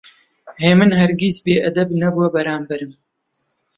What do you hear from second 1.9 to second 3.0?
نەبووە بەرامبەرم.